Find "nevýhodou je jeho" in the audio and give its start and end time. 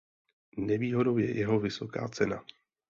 0.57-1.59